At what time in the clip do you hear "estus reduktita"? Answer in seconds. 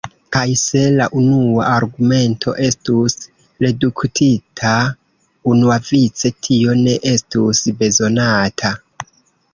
2.69-4.73